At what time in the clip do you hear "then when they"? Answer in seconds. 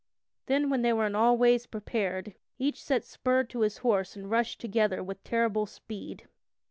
0.47-0.93